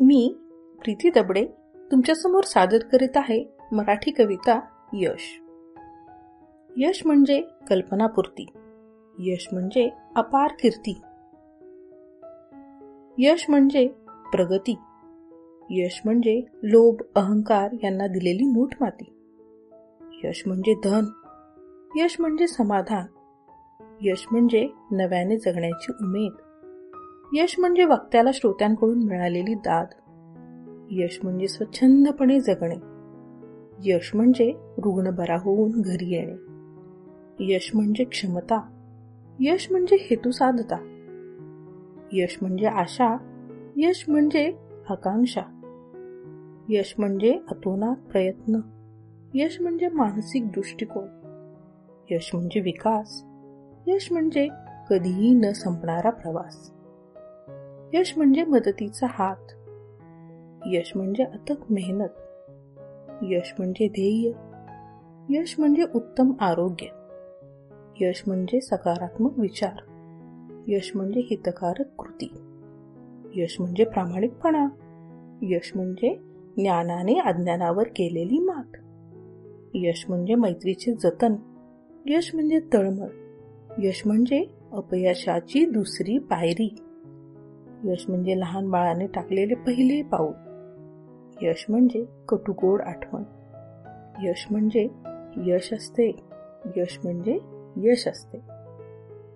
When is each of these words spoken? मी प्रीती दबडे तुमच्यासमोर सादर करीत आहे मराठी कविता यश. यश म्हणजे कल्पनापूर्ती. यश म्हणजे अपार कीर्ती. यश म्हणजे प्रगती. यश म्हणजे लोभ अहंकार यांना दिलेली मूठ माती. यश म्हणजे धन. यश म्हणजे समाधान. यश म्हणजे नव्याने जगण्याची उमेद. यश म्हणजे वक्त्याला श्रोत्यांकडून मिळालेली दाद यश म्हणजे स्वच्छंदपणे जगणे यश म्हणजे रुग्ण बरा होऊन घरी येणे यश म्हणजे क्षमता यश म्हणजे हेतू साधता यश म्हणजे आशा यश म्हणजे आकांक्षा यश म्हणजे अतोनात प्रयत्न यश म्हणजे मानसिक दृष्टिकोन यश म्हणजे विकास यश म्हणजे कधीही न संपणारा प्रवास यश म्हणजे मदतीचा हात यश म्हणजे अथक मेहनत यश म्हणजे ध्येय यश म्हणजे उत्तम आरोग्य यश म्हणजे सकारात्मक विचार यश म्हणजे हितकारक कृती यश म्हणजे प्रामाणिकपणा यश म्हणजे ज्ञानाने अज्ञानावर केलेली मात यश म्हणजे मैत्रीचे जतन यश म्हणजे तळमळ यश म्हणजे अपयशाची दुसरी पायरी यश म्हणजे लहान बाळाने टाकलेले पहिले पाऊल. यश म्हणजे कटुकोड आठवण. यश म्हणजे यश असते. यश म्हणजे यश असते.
मी 0.00 0.36
प्रीती 0.82 1.10
दबडे 1.10 1.44
तुमच्यासमोर 1.90 2.44
सादर 2.44 2.78
करीत 2.78 3.16
आहे 3.16 3.44
मराठी 3.72 4.10
कविता 4.10 4.60
यश. 4.92 5.42
यश 6.76 7.06
म्हणजे 7.06 7.42
कल्पनापूर्ती. 7.68 8.46
यश 9.18 9.48
म्हणजे 9.52 9.90
अपार 10.16 10.50
कीर्ती. 10.62 11.00
यश 13.18 13.46
म्हणजे 13.48 13.88
प्रगती. 14.32 14.78
यश 15.70 16.00
म्हणजे 16.04 16.40
लोभ 16.62 17.02
अहंकार 17.14 17.76
यांना 17.82 18.06
दिलेली 18.06 18.44
मूठ 18.44 18.74
माती. 18.80 19.12
यश 20.24 20.42
म्हणजे 20.46 20.74
धन. 20.84 21.04
यश 21.96 22.16
म्हणजे 22.20 22.46
समाधान. 22.46 23.06
यश 24.00 24.26
म्हणजे 24.30 24.68
नव्याने 24.90 25.36
जगण्याची 25.36 25.92
उमेद. 25.92 26.47
यश 27.32 27.54
म्हणजे 27.58 27.84
वक्त्याला 27.84 28.30
श्रोत्यांकडून 28.34 29.02
मिळालेली 29.02 29.54
दाद 29.54 29.86
यश 30.90 31.18
म्हणजे 31.22 31.48
स्वच्छंदपणे 31.48 32.40
जगणे 32.40 32.76
यश 33.84 34.10
म्हणजे 34.14 34.52
रुग्ण 34.78 35.10
बरा 35.10 35.36
होऊन 35.36 35.80
घरी 35.80 36.14
येणे 36.14 37.54
यश 37.54 37.70
म्हणजे 37.74 38.04
क्षमता 38.04 38.60
यश 39.40 39.66
म्हणजे 39.70 39.96
हेतू 40.00 40.30
साधता 40.30 40.76
यश 42.12 42.38
म्हणजे 42.40 42.66
आशा 42.66 43.16
यश 43.76 44.04
म्हणजे 44.08 44.52
आकांक्षा 44.88 45.42
यश 46.68 46.94
म्हणजे 46.98 47.38
अतोनात 47.50 47.96
प्रयत्न 47.96 48.60
यश 49.34 49.60
म्हणजे 49.60 49.88
मानसिक 49.88 50.46
दृष्टिकोन 50.46 51.06
यश 52.10 52.30
म्हणजे 52.34 52.60
विकास 52.60 53.22
यश 53.86 54.12
म्हणजे 54.12 54.48
कधीही 54.90 55.34
न 55.34 55.52
संपणारा 55.52 56.10
प्रवास 56.10 56.70
यश 57.94 58.12
म्हणजे 58.16 58.44
मदतीचा 58.44 59.06
हात 59.10 59.52
यश 60.66 60.92
म्हणजे 60.96 61.22
अथक 61.22 61.72
मेहनत 61.72 62.08
यश 63.22 63.54
म्हणजे 63.58 63.88
ध्येय 63.88 64.32
यश 65.28 65.54
म्हणजे 65.58 65.84
उत्तम 65.94 66.32
आरोग्य 66.40 66.86
यश 68.00 68.22
म्हणजे 68.26 68.60
सकारात्मक 68.60 69.38
विचार 69.38 69.80
यश 70.68 70.90
म्हणजे 70.94 71.20
हितकारक 71.20 71.86
कृती 71.98 72.32
यश 73.34 73.56
म्हणजे 73.60 73.84
प्रामाणिकपणा 73.84 74.68
यश 75.42 75.72
म्हणजे 75.74 76.14
ज्ञानाने 76.56 77.14
अज्ञानावर 77.14 77.88
केलेली 77.88 78.38
मात 78.38 78.76
यश 79.74 80.04
म्हणजे 80.08 80.34
मैत्रीचे 80.34 80.94
जतन 80.94 81.34
यश 82.06 82.34
म्हणजे 82.34 82.60
तळमळ 82.72 83.08
यश 83.78 84.02
म्हणजे 84.06 84.44
अपयशाची 84.72 85.64
दुसरी 85.66 86.18
पायरी 86.18 86.76
यश 87.84 88.04
म्हणजे 88.08 88.40
लहान 88.40 88.70
बाळाने 88.70 89.06
टाकलेले 89.06 89.54
पहिले 89.54 90.02
पाऊल. 90.02 90.32
यश 91.42 91.66
म्हणजे 91.68 92.06
कटुकोड 92.28 92.80
आठवण. 92.82 93.22
यश 94.22 94.46
म्हणजे 94.50 94.88
यश 95.36 95.72
असते. 95.72 96.16
यश 96.76 96.98
म्हणजे 97.04 97.38
यश 97.76 98.08
असते. 98.08 98.57